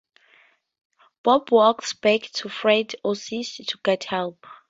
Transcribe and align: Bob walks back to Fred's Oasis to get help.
Bob 1.23 1.51
walks 1.51 1.93
back 1.93 2.21
to 2.33 2.49
Fred's 2.49 2.95
Oasis 3.05 3.57
to 3.57 3.77
get 3.83 4.05
help. 4.05 4.47